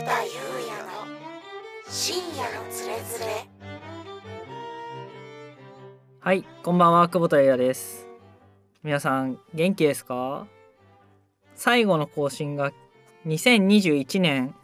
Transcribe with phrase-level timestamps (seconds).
[0.00, 0.30] 田裕
[0.68, 1.06] 也の
[1.88, 3.48] 深夜のつれづれ
[6.20, 8.06] はい、こんばんは、久保田裕也です。
[8.84, 10.46] 皆さん、元気ですか？
[11.56, 12.72] 最後の更新が
[13.26, 14.54] 2021年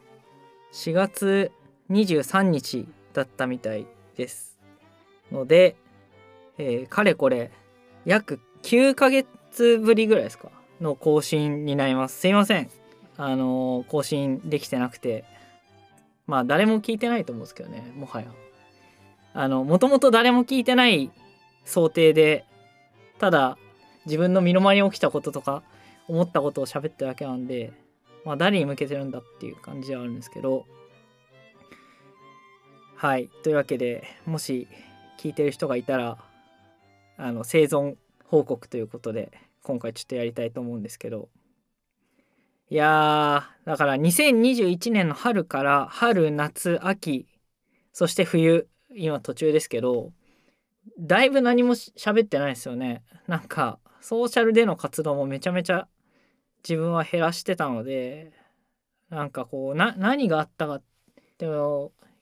[0.73, 1.51] 4月
[1.91, 4.59] 23日だったみたいです。
[5.33, 5.75] ので、
[6.59, 7.51] えーかれこれ
[8.05, 10.51] 約9ヶ月ぶりぐらいですか？
[10.81, 12.21] の更新になります。
[12.21, 12.71] すいません。
[13.17, 15.25] あの更新できてなくて。
[16.27, 18.29] まあ、誰も聞いてないと思うんですけどね、もはや。
[19.35, 21.11] あの、もともと誰も聞いてない
[21.65, 22.45] 想定で
[23.19, 23.59] ただ
[24.07, 25.63] 自分の身の回りに起きたこととか
[26.09, 27.73] 思ったことを喋ってるだけなんで
[28.25, 30.67] まあ誰に向けてるんだっていう感じではあるんですけど
[32.97, 34.69] はいというわけでもし
[35.19, 36.19] 聞いてる人がいたら
[37.17, 37.95] あの生存
[38.27, 41.29] 報告ということで今回ちょっとやりたいと思うんですけど
[42.75, 47.29] いやーだから2021年の春から春夏秋
[47.93, 48.67] そして冬
[48.97, 50.11] 今途中ですけど
[50.99, 53.05] だいぶ何も喋ってないですよね。
[53.29, 55.87] なんかソーシャルでの活動もめちゃめちゃ
[56.69, 58.33] 自分は減らしてたので
[59.09, 60.83] なんかこうな何があったかっ
[61.39, 61.47] て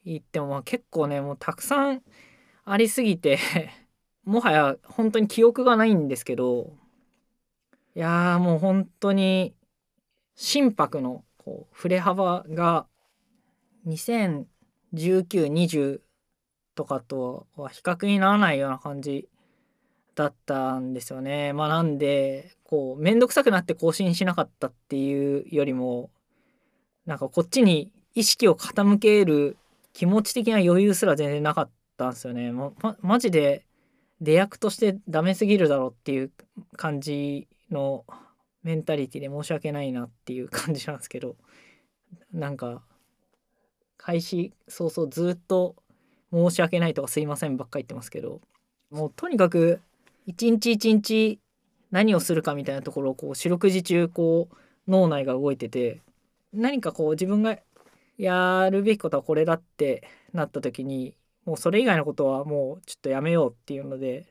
[0.04, 2.02] 言っても結構ねもうたくさん
[2.66, 3.38] ありすぎて
[4.24, 6.76] もはや本当に記憶がないんですけど
[7.96, 9.54] いやーもう本当に
[10.42, 12.86] 心拍のこう振れ幅が
[13.86, 16.00] 201920
[16.74, 19.28] とかとは比較にならないような感じ
[20.16, 21.52] だったんですよね。
[21.52, 26.10] まあなんでこう面倒くさくなって更新しなかったっていうよりも
[27.06, 29.56] なんかこっちに意識を傾ける
[29.92, 32.50] 気持ち的な余裕すら全然なかったんですよね。
[32.50, 33.64] ままマジで
[34.20, 36.32] 出役としてダメすぎるだろっていう
[36.76, 38.04] 感じの
[38.62, 41.36] メンタリティで申し訳ないなっていう感じなんですけど
[42.32, 42.82] なんか
[43.96, 45.76] 開始早々ずっと
[46.32, 48.40] 申し訳ないとかすいませんばっかり言ってますけど
[48.90, 49.80] もうとにかく
[50.26, 51.40] 一日一日
[51.90, 54.56] 何をするかみたいなところをこう四六時中こう
[54.90, 56.00] 脳内が動いてて
[56.52, 57.58] 何かこう自分が
[58.18, 64.26] やるべきことはこれだってなった時にもうそれ以外のことはもうちょっとやめようっていうので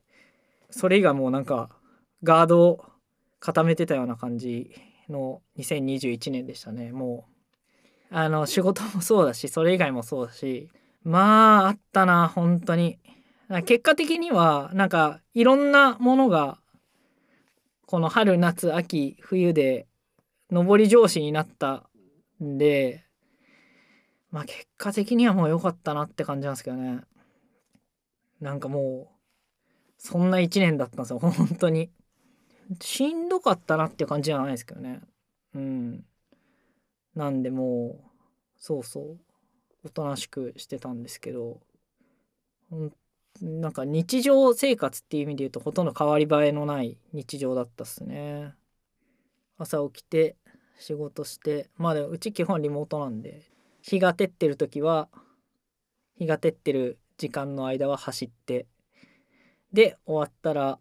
[0.69, 1.69] それ以外もうなんか
[2.23, 2.85] ガードを
[3.41, 4.71] 固めてたような感じ
[5.09, 6.93] の2021年でしたね。
[6.93, 7.25] も
[8.11, 10.69] うあの仕事もそうだしそれ以外もそうだし
[11.03, 12.99] まああったな本当に。
[13.65, 16.57] 結果的にはなんかいろんなものが
[17.85, 19.87] この春夏秋冬で
[20.49, 21.89] 上り調子になった
[22.41, 23.03] んで
[24.29, 27.01] まあ結果的にはもう良かったなって感じなんですけどね。
[28.39, 29.15] なんかもう
[29.97, 31.91] そんな一年だったんですよ本当に。
[32.79, 35.01] しんどかったなっていう感じじゃないですけどね。
[35.55, 36.05] うん。
[37.15, 38.09] なんでもう
[38.57, 39.17] そうそう
[39.83, 41.59] おとなしくしてたんですけど。
[42.69, 42.91] ほん
[43.41, 48.53] なんか日常生活っていう意味で言うとほとんど変わり映えのない日常だったっすね。
[49.57, 50.35] 朝起きて
[50.77, 53.43] 仕事してまあでもうち基本リモートなんで
[53.81, 55.07] 日が照ってる時は
[56.17, 58.67] 日が照ってる時間の間は走って
[59.71, 60.79] で終わったら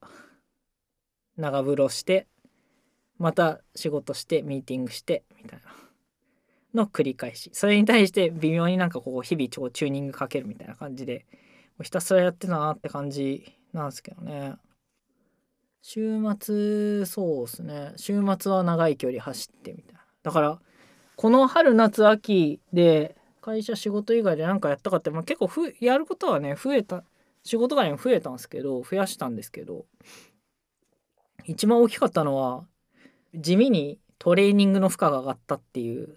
[1.41, 2.27] 長風呂して
[3.19, 5.61] また仕事してミーティングしてみたい
[6.75, 7.51] なの繰り返し。
[7.53, 11.27] それに対して微妙になんかこう日々超チューニングかけるみたいな感じで
[11.77, 14.55] もうひたすらやってたなって感じなんですけどね。
[15.83, 17.93] 週末そうですね。
[17.97, 20.01] 週末は長い距離走ってみたいな。
[20.23, 20.59] だから
[21.17, 27.05] この春夏秋で会社仕事以外で何かやったかって、まあ、結構ふやることはね増えた
[27.43, 29.87] 仕事外にも増えたんですけど増やしたんですけど
[31.51, 32.65] 一番大きかったのは
[33.35, 36.17] 地味にトレーニングの負荷が上がったっていう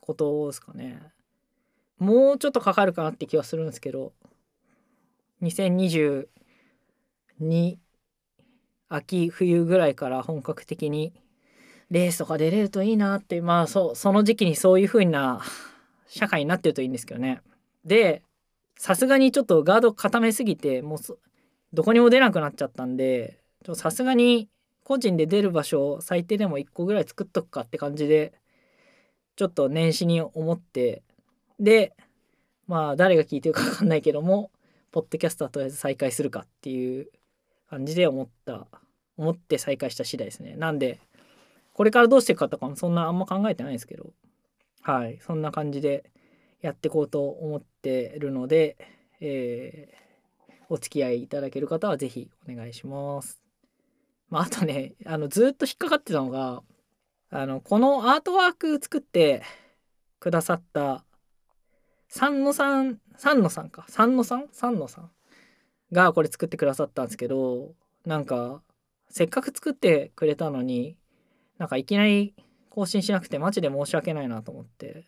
[0.00, 1.00] ことですかね。
[1.98, 4.12] もうちょっとかかるかなって気はするんですけど
[5.40, 6.26] 2022
[8.90, 11.14] 秋冬ぐらいから本格的に
[11.90, 15.40] レースとか出れるといいなってまあそその時期にそういう風な
[16.06, 17.40] 社会になってるといいんですけどね。
[17.86, 18.22] で
[18.76, 20.98] さすがにちょっとガード固めすぎてもう
[21.72, 23.40] どこにも出なくなっちゃったんで
[23.74, 24.50] さすがに
[24.86, 28.32] 個人で出る場所を最低でも1個ぐらい作っとくかって感じで
[29.34, 31.02] ちょっと年始に思って
[31.58, 31.92] で
[32.68, 34.50] まあ誰が聞いてるか分かんないけども
[34.92, 37.08] ポッドキャストはとりあえず再開するかっていう
[37.68, 38.66] 感じで思った
[39.16, 41.00] 思って再開した次第ですねなんで
[41.72, 44.12] これからどうしていくかとかもそんなあんま考えてないですけど
[44.82, 46.10] はいそんな感じで
[46.62, 48.76] やっていこうと思ってるので、
[49.20, 50.06] えー
[50.68, 53.45] お付き合いいただける方は是非お願いします。
[54.28, 56.62] まあ、あとねあのずっと引っかかってたのが
[57.30, 59.42] あのこのアートワーク作って
[60.18, 61.04] くださった
[62.08, 63.84] 三野さん三野さんか。
[63.88, 64.48] 三野さん？
[64.52, 65.10] 三野さん
[65.92, 67.72] がこれ作ってくださったんですけど
[68.04, 68.62] なんか
[69.08, 70.96] せっかく作ってくれたのに
[71.58, 72.34] なんかいきなり
[72.70, 75.06] 更新しなくてマジで申し訳ないなと思って。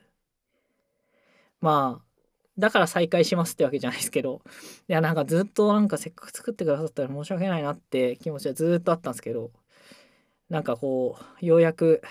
[1.60, 2.07] まあ
[2.58, 4.42] だから再開しますってわけじゃないですけど
[4.88, 9.50] いやなんかずっとなんかせっかく作ってくださったら申し訳ないなって気持ちはずっとあったんですけど
[10.48, 12.02] なんかこうようやく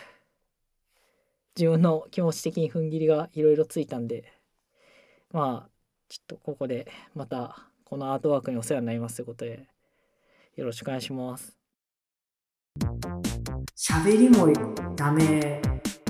[1.57, 4.31] 自分の気持ち的に踏ん切りがいろいろついたんで
[5.31, 5.69] まあ
[6.07, 9.67] ちょっとここでまたこのアートワークにお世話になりますということで
[10.55, 11.57] よろしくお願いします。
[13.75, 14.47] 喋りも
[14.95, 15.61] ダメ。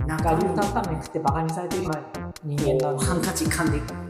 [0.05, 1.83] なんかガリュウタンタンメン食ってバカにされてる
[2.43, 3.05] 人間なんで。
[3.05, 4.06] ハンカチ噛んで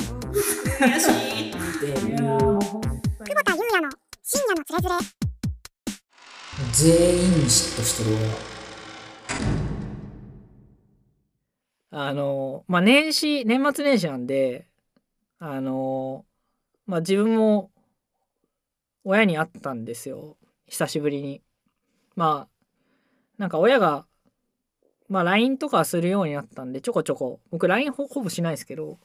[0.77, 1.49] 悔しい。
[1.49, 2.13] ってい。
[2.13, 2.59] う久保
[3.43, 3.89] 田裕也の
[4.21, 4.95] 深夜のつれづれ。
[6.71, 8.17] 全員に嫉妬してる
[11.89, 14.67] あのまあ年始年末年始なんで
[15.39, 16.25] あの
[16.85, 17.71] まあ自分も
[19.03, 20.37] 親に会ったんですよ。
[20.67, 21.41] 久しぶりに。
[22.15, 22.53] まあ
[23.39, 24.05] なんか親が
[25.09, 27.39] まあ LINE とかするようになったんでちょこちょこ。
[27.49, 28.99] 僕 LINE ほほぼしないですけど、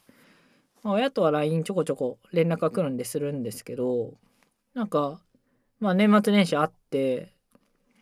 [0.82, 4.14] まあ、親とは LINE ちょこちょこ連絡が来るんでするんですけど
[4.74, 5.20] なんか
[5.80, 7.32] まあ年末年始会って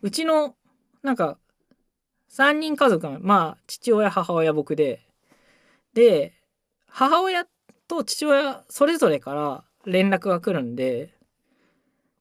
[0.03, 0.55] うちの
[1.03, 1.39] なんか
[2.31, 5.01] 3人家族がまあ父親母親僕で
[5.95, 6.33] で
[6.87, 7.47] 母親
[7.89, 11.15] と父親それぞれから連絡が来るんで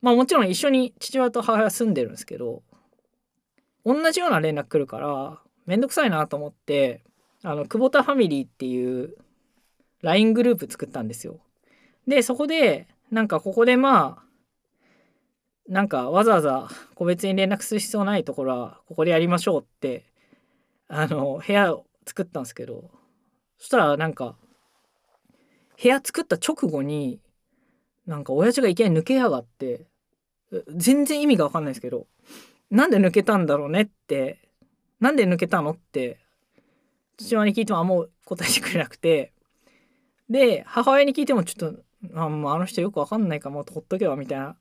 [0.02, 2.64] まあもちろん一緒に父親と母親住んでるんですけど
[3.86, 7.04] 同じような連絡来るからめんどくさいなと思って
[7.44, 9.16] あの久保田ファミリーっていう
[10.01, 11.40] LINE グループ作ったんですよ。
[12.07, 14.30] でそこでなんかここでまあ
[15.68, 20.06] なんかわざわざ個別に連絡する必要ないところはここでやりましょうって
[20.88, 22.90] あの部屋を作ったんですけど
[23.60, 24.36] そしたらなんか
[25.81, 27.19] 部屋作った直後に
[28.07, 29.86] なんか親父がいきなり抜けやがって
[30.75, 32.07] 全然意味が分かんないですけど
[32.72, 34.40] なんで抜けたんだろうねって
[35.00, 36.18] なんで抜けたのって
[37.18, 39.31] 父親に聞いてもあんま答えてくれなくて
[40.30, 41.84] で母親に聞いてもちょっと
[42.16, 44.56] あもうあの人よく分かんないからもうほっとけばみたいな。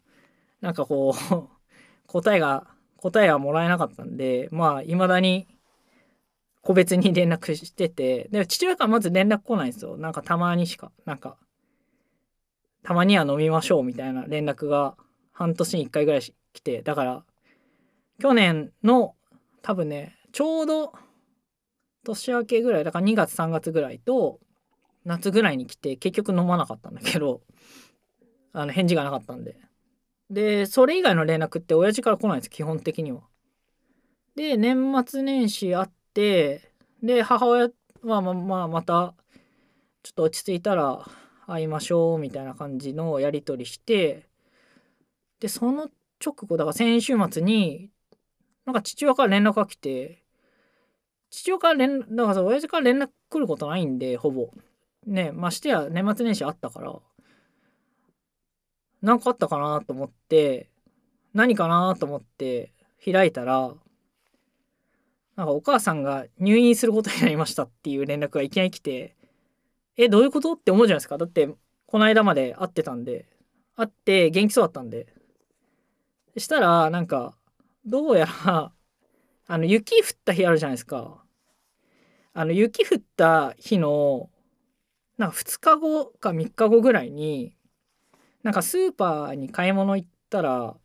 [0.60, 1.48] なんかこう
[2.08, 2.66] 答えが
[2.96, 5.46] 答えはもらえなかったんでまあいまだに
[6.62, 9.96] 個別に連絡しててで父親からまず連絡来ないんですよ。
[9.96, 10.90] なんかたまにしか。
[11.04, 11.36] なんか
[12.82, 14.96] たまには飲みましょうみたいな連絡が
[15.32, 16.22] 半年に1回ぐらい
[16.52, 16.82] 来て。
[16.82, 17.24] だから
[18.18, 19.14] 去年の
[19.62, 20.92] 多分ねちょうど
[22.04, 24.40] 年明けぐらいだから2月3月ぐらいと
[25.04, 27.42] 夏ぐらいに来て結局飲まなかったんだけど
[28.52, 29.56] あの返事がなかったんで
[30.30, 33.22] でそれ以外の連絡って親父から来ないんです基本的には。
[34.34, 36.72] で年末年始あって
[37.02, 37.70] で母親
[38.02, 39.14] はままあまた
[40.02, 41.04] ちょっと落ち着いたら
[41.46, 44.28] 会いましょうみたいな感じのやり取りして
[45.40, 45.90] でその
[46.24, 47.90] 直後だから先週末に
[48.64, 50.22] なんか父親から連絡が来て
[51.30, 54.50] 父親から連だからさ親父から連絡来ることないんでほぼ
[55.08, 56.94] ねましてや年末年始あったから
[59.00, 60.70] 何かあったかなと思って
[61.34, 62.72] 何かなと思って
[63.04, 63.72] 開いたら
[65.36, 69.16] なんかお母さんが入院することになりましたっていう連絡がいきなり来て
[69.96, 71.18] えどういうことって思うじゃないですか。
[71.18, 71.48] だって
[71.86, 73.26] この間まで会ってたんで
[73.76, 75.06] 会って元気そうだったんで。
[76.36, 77.36] したらなんか
[77.84, 78.72] どうやら
[79.48, 81.24] あの雪降った日あるじゃないですか。
[82.32, 84.30] あの雪降った日の
[85.18, 87.52] なんか2日後か3日後ぐらいに
[88.42, 90.76] なんかスーパーに買い物行ったら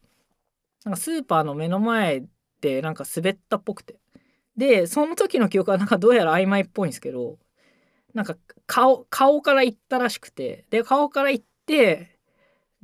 [0.84, 2.26] なんかスーパーの目の前
[2.60, 3.96] でなんか滑ったっぽくて。
[4.56, 7.40] でその時の記憶はなんかどうやら曖昧っぽいんですけど
[8.14, 8.36] なんか
[8.68, 10.66] 顔顔から行ったらしくて。
[10.70, 12.20] で顔から行って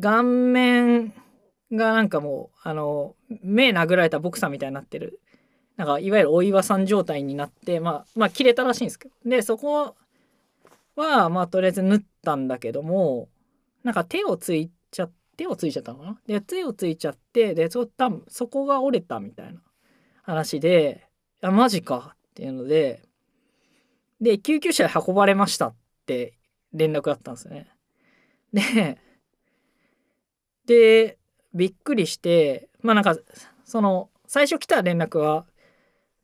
[0.02, 1.14] 顔面
[1.72, 5.20] がなんかもうあの目殴られたボクサーみたいになってる。
[5.78, 9.14] なんかいわゆるお岩さん状態になってまあまあ切れたらしいんですけど。
[9.30, 9.96] でそこ
[11.00, 13.30] はまあとりあえず縫ったんだけども
[13.84, 16.20] なんか手をついちゃって手をついちゃったのかな？
[16.28, 19.62] で手をついちゃってでそ多分そこが折れたみたいな
[20.22, 21.08] 話で
[21.42, 23.02] 「あマジか」っていうので
[24.20, 25.76] で救急車で運ばれましたっ
[26.06, 26.34] て
[26.74, 27.72] 連絡だったんですよね。
[28.52, 28.98] で
[30.66, 31.18] で
[31.54, 33.16] びっくりしてまあなんか
[33.64, 35.46] その最初来た連絡は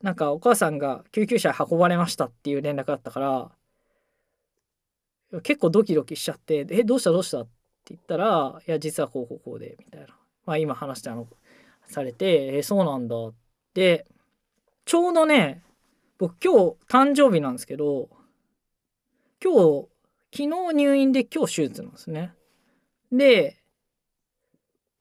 [0.02, 3.50] なんかお母さんが救急車運ばれましたっていう連絡だったから
[5.42, 7.50] 結構ドキドキしちゃって「えどうしたどうした?」って
[7.94, 10.08] 言ったら「いや実はこうこうこうで」みたいな
[10.44, 11.26] まあ今話したの
[11.86, 13.34] されて「えそうなんだ」っ
[13.74, 14.06] て
[14.84, 15.62] ちょうどね
[16.18, 18.08] 僕今日誕生日なんですけど
[19.42, 19.52] 今
[19.82, 19.88] 日
[20.32, 22.34] 昨日入院で今日手術なんですね。
[23.12, 23.56] で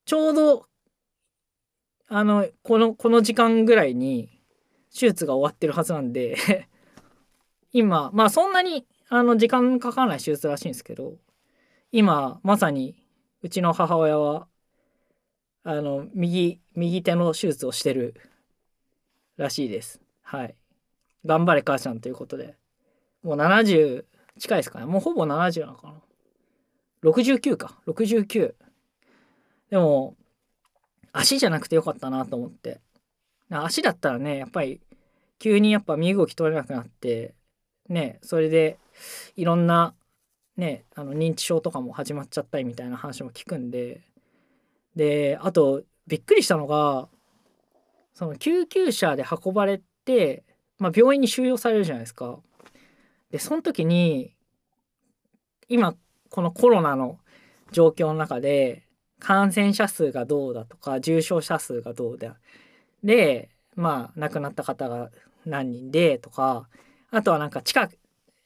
[0.06, 0.68] ちょうど
[2.08, 4.30] あのこのこの時間ぐらいに
[4.94, 6.38] 手術が終わってるはずなんで
[7.74, 11.14] 今まあそんなにあの時間かからない手術らしいんですけど
[11.92, 12.96] 今まさに
[13.42, 14.48] うちの母親は
[15.64, 18.16] あの右右手の手術をしてる
[19.38, 20.00] らしいです。
[20.22, 20.56] はい。
[21.26, 22.56] 頑張れ母ちゃんということで。
[23.24, 24.06] もう70
[24.40, 24.86] 近いですかね。
[24.86, 25.94] もうほぼ70なのかな。
[27.04, 27.78] 69か。
[27.88, 28.54] 69
[29.72, 30.16] でも
[31.12, 32.80] 足じゃなくてよかったなと思って。
[33.50, 34.82] 足だったらねやっぱり
[35.40, 37.34] 急にやっぱ身動き取れなくなって
[37.90, 38.78] ねそれで
[39.36, 39.94] いろんな
[40.58, 44.02] ねあの認知症とかも始まっちゃったりみたいな話も聞くんで
[44.96, 47.10] であとびっくりしたのが
[48.14, 50.44] その救急車で運ばれて、
[50.80, 52.40] まあ、病院に収容されるじゃないですか。
[53.32, 54.34] でその時に
[55.68, 55.96] 今
[56.30, 57.20] このコロナの
[57.72, 58.84] 状況の中で
[59.20, 62.38] 感染者数がどうだとか重症者数がどうだ
[63.04, 65.10] でまあ亡くなった方が
[65.46, 66.70] 何人でとか
[67.16, 67.90] あとはなんか近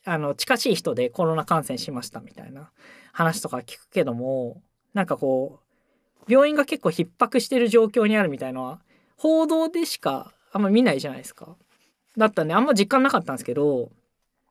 [0.05, 2.69] あの近しい人でコロナ感染しましたみたいな
[3.11, 4.61] 話とか聞くけども
[4.93, 5.59] なんかこ
[6.27, 8.79] う病院が結構逼迫してる状況にあるみたいのは
[9.17, 11.55] 報道でしかあんま見ないじゃないですか。
[12.15, 13.89] だったんであんま実感なかったんですけど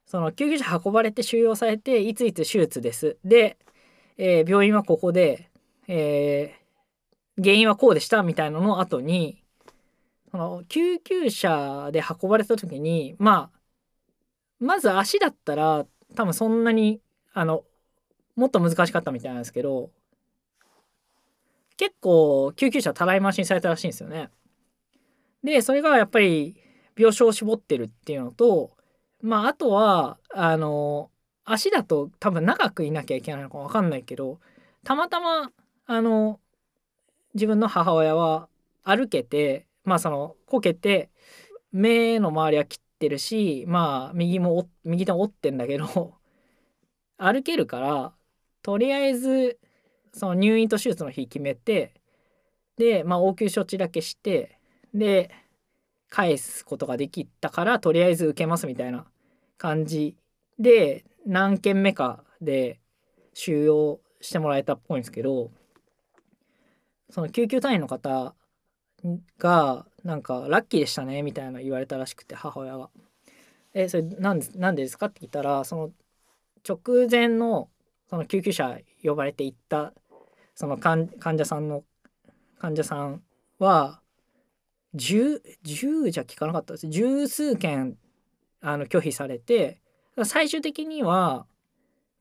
[0.05, 3.57] その救急車運ばれて収容されていついつ手術ですで、
[4.17, 5.49] えー、病院はここで、
[5.87, 9.43] えー、原因はこうでしたみたいなのの後に
[10.31, 13.58] その救急車で運ばれた時にまあ
[14.61, 17.01] まず足だったら多分そんなに
[17.33, 17.65] あの
[18.37, 19.91] もっと難しかったみたいなんですけど
[21.77, 24.31] 結構救急車たらい回しにされたらしいんですよね。
[25.45, 26.57] でそれがやっぱり
[26.97, 28.73] 病床を絞ってるっていうのと
[29.23, 31.11] まああとはあの
[31.45, 34.41] 足だと多分長くいなきゃいけないのか分かんないけど
[34.85, 35.53] たまたま
[35.87, 36.41] あの
[37.35, 38.49] 自分の母親は
[38.83, 41.11] 歩けてまあそのこけて
[41.73, 46.15] 目の周りは切ってるしまあ右も右手も折ってんだけど
[47.17, 48.15] 歩けるから
[48.63, 49.59] とりあえず
[50.13, 51.95] その入院と手術の日決めて
[52.77, 54.59] でまあ応急処置だけして
[54.95, 55.31] で
[56.09, 59.07] 返すことができたからとりあえず受けますみたいな
[59.59, 60.17] 感じ
[60.59, 62.81] で何件目かで
[63.35, 65.51] 収容してもらえたっぽいんですけど
[67.11, 68.35] その救急隊員の方
[69.39, 72.91] がなんかラッキーでしたねみたいな言われたらしくて母親が。
[73.75, 75.91] えそれなんでなんでですかって聞いたらその
[76.69, 77.69] 直前の
[78.09, 79.93] その救急車呼ばれて行った
[80.55, 81.85] その患者さんの
[82.59, 83.23] 患者さん
[83.59, 84.01] は
[84.95, 87.97] 10 10じゃ聞かなかったです十数件
[88.61, 89.81] あの拒否されて
[90.25, 91.47] 最終的には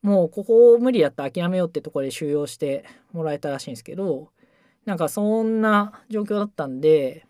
[0.01, 4.29] もうここ無理やったら諦めようってとこで収容してもらえたらしいんですけど
[4.85, 7.26] なんかそんな状況だったんで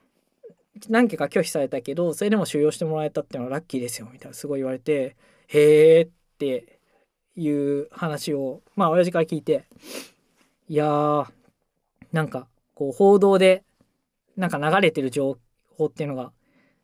[0.90, 5.16] 何件か拒否されたけどそれでも収容してもらえたっていうのはラッキーですよみたいなすごい言われて
[5.48, 6.80] へえって
[7.36, 9.66] いう話をまあ親父から聞いて
[10.70, 11.28] いやー
[12.12, 13.64] なんかこう報道で
[14.36, 15.38] なんか流れてる情
[15.78, 16.32] 報っていうのが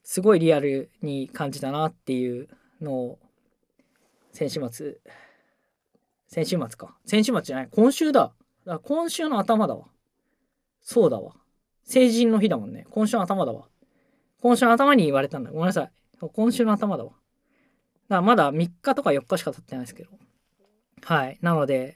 [0.03, 2.47] すごいリアルに感じたなっていう
[2.81, 3.19] のを
[4.31, 4.97] 先週末
[6.33, 6.97] 先週末か。
[7.05, 8.33] 先週末じゃない今週だ。
[8.65, 9.85] だ今週の頭だわ。
[10.81, 11.33] そうだわ。
[11.83, 12.87] 成人の日だもんね。
[12.89, 13.67] 今週の頭だわ。
[14.43, 15.51] 今週の頭に言われたんだ。
[15.51, 15.91] ごめんなさい。
[16.19, 17.11] 今週の頭だわ。
[17.11, 17.19] だか
[18.09, 20.09] らまだ3日とか4日しか経ってないですけど。
[21.01, 21.37] はい。
[21.41, 21.95] なので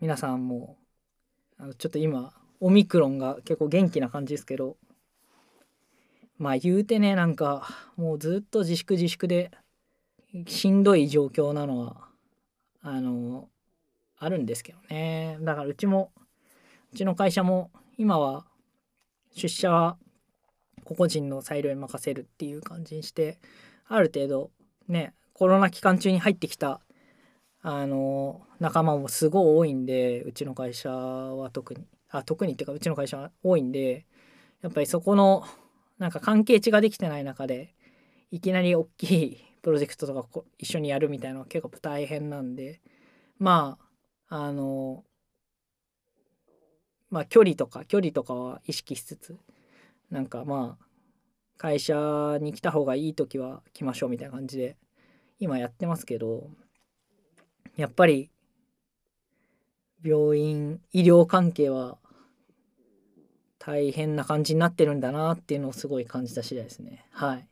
[0.00, 0.76] 皆さんも
[1.56, 4.76] あのちょっと今オミクロンが結構元気な感じですけど。
[6.36, 9.52] まあ言うてねなんかもうずっと自粛自粛で
[10.48, 12.08] しんどい状況なのは
[12.82, 13.48] あの
[14.18, 15.38] あるんですけどね。
[15.42, 16.10] だからうちも
[16.92, 18.46] うちの会社も今は
[19.32, 19.96] 出社は
[20.84, 23.38] 個々人の裁量に任せるっていう感じにして
[23.88, 24.50] ある程度
[24.88, 26.80] ねコロナ期間中に入ってきた
[27.62, 31.86] あの仲間もすごい多いんでうちの会社は特に。
[32.10, 34.06] あ特にっていうかうちの会社は多いんで
[34.62, 35.44] やっぱりそこの
[35.98, 37.74] なんか関係値ができてない中で
[38.30, 42.80] いきなり大きいプロジェクトとかこ一緒にやるみたいなのは結構大変なんで
[43.38, 43.78] ま
[44.28, 45.02] ああの
[47.10, 49.36] まあ距離とか距離とかは意識しつつ
[50.14, 50.84] なんかまあ
[51.58, 54.76] 会社に来た方がいい時は来ましょうみたいな感じで
[55.40, 56.50] 今やってますけど
[57.76, 58.30] やっぱり
[60.04, 61.98] 病院医療関係は
[63.58, 67.06] 大変な感じになってるんだなっていうのをすごい感じた次第ですね。
[67.10, 67.48] はい。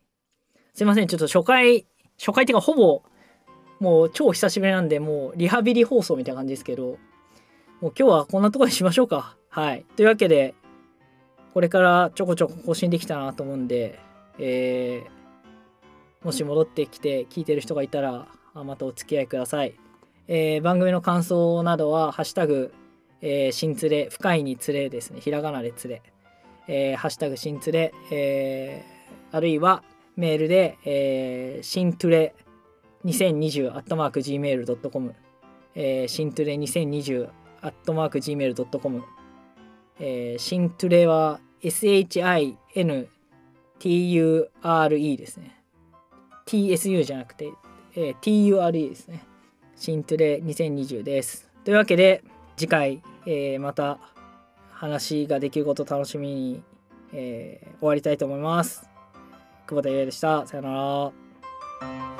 [0.72, 1.08] すいません。
[1.08, 3.02] ちょっと初回初回っていうかほぼ
[3.80, 6.98] もう超久しぶりなんでもうリハビリ放送みたいな感じですけど
[7.80, 9.36] もう今日はこんなとこにしましょうか。
[9.48, 9.84] はい。
[9.96, 10.54] というわけで
[11.54, 13.98] これからちょこちょこ更新できたなと思うんで
[14.38, 15.22] えー
[16.24, 19.74] もし戻ってきて聞いてる人がいたらまたお付き合いください、
[20.28, 22.72] えー番組の感想などは「ハッシュタグ、
[23.20, 25.20] えー、新つれ深いにつれ」ですね。
[25.20, 26.02] ひらがなでつれ、
[26.68, 29.82] えーハッシュタグ新つれ、えーあるいは
[30.16, 32.34] メールで、えー、新トゥレ
[33.06, 35.14] 2020アットマーク Gmail.com、
[35.74, 37.30] えー、新トゥレ2020
[37.62, 39.02] アットマーク Gmail.com、
[40.04, 42.58] えー、新トゥレは SHINTURE
[45.16, 45.62] ですね。
[46.44, 47.52] TSU じゃなくて、
[47.94, 49.24] えー TURE ですね。
[49.76, 51.48] 新トゥレ2020です。
[51.64, 52.24] というわけで
[52.56, 54.00] 次回、えーまた
[54.72, 56.62] 話ができることを楽しみに、
[57.12, 58.90] えー終わりたいと思います。
[59.68, 60.44] 久保田裕也でした。
[60.48, 62.11] さよなら。